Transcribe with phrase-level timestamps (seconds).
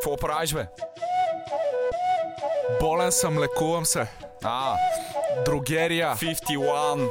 [0.00, 0.66] Какво правиш, бе?
[2.80, 4.06] Болен съм, лекувам се.
[4.44, 4.76] А,
[5.44, 6.14] Другерия.
[6.14, 7.08] 51.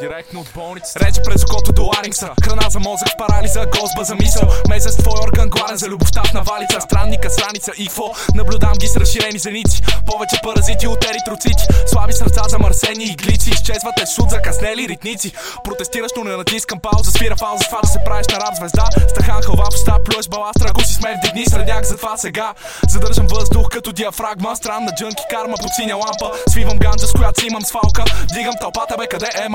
[0.00, 1.00] Директно от болницата.
[1.00, 4.48] Рече през окото до ларингса Храна за мозък, парализа, гозба за мисъл.
[4.68, 6.80] Месец твой орган гладен за любовта в навалица.
[6.80, 8.14] Странника, страница и какво?
[8.34, 9.82] Наблюдам ги с разширени зеници.
[10.06, 11.64] Повече паразити от еритроцити.
[11.86, 13.50] Слаби сърца замърсени иглици.
[13.50, 15.32] Изчезвате шут закъснели ритници.
[15.64, 17.10] Протестиращо не натискам пауза.
[17.10, 18.84] Спира фауза с това да се правиш на рап звезда.
[19.08, 22.54] Стахан хълва в уста, плюс баластра Ако си сме вдигни средняк, затова сега.
[22.88, 24.56] Задържам въздух като диафрагма.
[24.56, 26.38] Странна джънки карма под синя лампа.
[26.48, 28.04] Свивам ганджа с която имам свалка.
[28.34, 29.48] Дигам тълпата бе къде е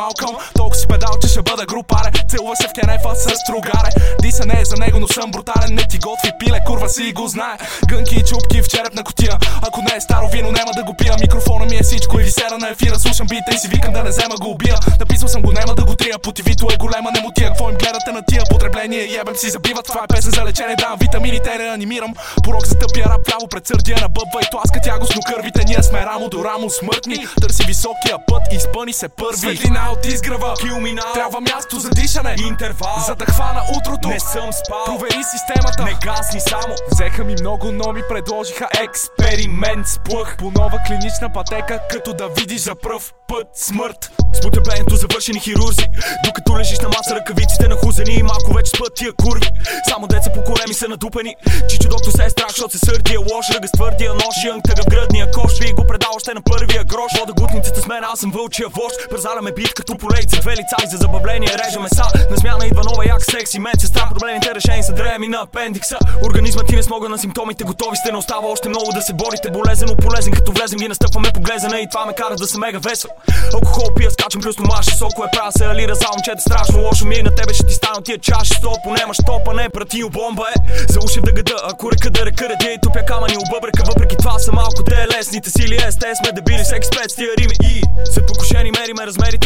[0.54, 2.10] Толкова си педал, че ще бъда групаре.
[2.30, 3.90] Целува се в кенефа с стругаре
[4.22, 5.76] Диса не е за него, но съм брутален.
[5.76, 7.58] Не ти готви пиле, курва си го знае.
[7.88, 9.38] Гънки и чупки в черепна котия.
[9.68, 11.16] Ако не е старо вино, няма да го пия.
[11.22, 13.00] Микрофона ми е всичко или сера на ефира.
[13.00, 14.78] Слушам бита и си викам да не взема го убия.
[15.00, 16.20] Написал съм го, няма да го трия.
[16.20, 17.48] Потивито е голема, не му тия.
[17.48, 18.44] Какво им гледате на тия?
[18.50, 20.76] Потребление Ебем си забиват, това е песен за лечение.
[20.76, 22.14] Давам витамини, те реанимирам.
[22.44, 25.22] Порок за тъпия рап, право пред сърдия на бъбва И тласка тягостно.
[25.22, 27.28] Кървите Ние сме рамо до рамо смъртни.
[27.42, 29.38] Търси високия път, изпъни се първи.
[29.38, 31.02] Светлина от изгрева, Килмина.
[31.14, 32.96] Трябва място за дишане Интервал.
[33.08, 34.86] За да хвана утрото Не съм спал.
[34.86, 36.76] Провери системата Не гасни само.
[36.92, 42.28] Взеха ми много, но ми предложиха експеримент с плъх По нова клинична пътека, като да
[42.28, 45.88] видиш за пръв път смърт С потреблението завършени хирурзи
[46.26, 49.50] Докато лежиш на маса ръкавиците на хузени И малко вече спът тия курви
[49.90, 50.43] Само деца по
[50.74, 51.36] кореми са надупени.
[51.70, 54.82] Чичо доктор се е страх, защото се сърдия лош Ръга с твърдия нож, янг тъга
[54.84, 57.12] в гръдния кош Би го предал още на първия грош.
[57.20, 60.88] Вода гутницата с мен, аз съм вълчия вожд Пързаляме бит като полейца, две лица и
[60.88, 64.94] за забавление режеме са На смяна идва нова як секси мен сестра Проблемите решени са
[64.94, 65.98] дреми на апендикса.
[66.26, 69.52] Организмът ти не смога на симптомите, готови сте Не остава още много да се борите.
[69.52, 72.80] Болезен, но полезен, като влезем ги настъпваме поглезена И това ме кара да съм мега
[72.80, 73.10] весел.
[73.54, 77.06] Алкохол пия, скачам плюс маша Соко е права се алира за момчета страшно лошо.
[77.06, 80.44] Ми е На тебе ще ти стана тия чаши Сто понемаш топа, не пратил бомба
[80.56, 84.16] е За уши в дъгада, ако река да река ради И тупя камъни объбрека, въпреки
[84.18, 87.82] това са малко те лесните сили Е, те сме дебили, всеки спец тия рими И
[88.14, 89.43] след покушени мериме размерите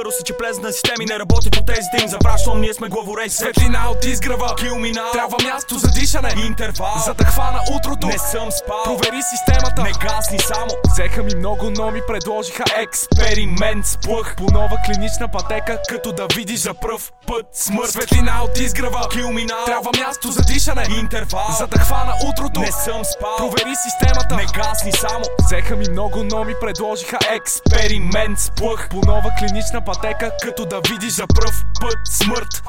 [0.00, 3.36] първо са че плезат на системи Не работят по тези им запращам, ние сме главорези
[3.36, 5.04] Светлина от изгрева, Килмина.
[5.12, 6.94] Трябва място за дишане Интервал.
[7.06, 8.82] За да хвана утрото Не съм спал.
[8.84, 10.70] Провери системата Не гасни само.
[10.92, 16.26] Взеха ми много, но ми предложиха експеримент с плъх По нова клинична пътека, като да
[16.36, 19.56] видиш за пръв път смърт Светлина от изгрева, Килмина.
[19.66, 21.56] Трябва място за дишане Интервал.
[21.58, 23.36] За да хвана утрото Не съм спал.
[23.36, 25.24] Провери системата Не гасни само.
[25.44, 30.80] Взеха ми много, но ми предложиха експеримент с плъх По нова клинична пътека, като да
[30.90, 32.62] видиш за пръв път смърт